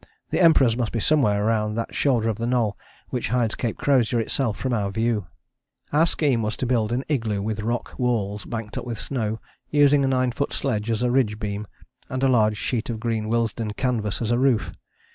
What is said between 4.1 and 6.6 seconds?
itself from our view. Our scheme was